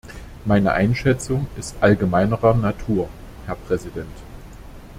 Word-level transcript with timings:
Meine 0.45 0.71
Einschätzung 0.71 1.45
ist 1.59 1.75
allgemeinerer 1.79 2.55
Natur, 2.55 3.07
Herr 3.45 3.53
Präsident. 3.53 4.09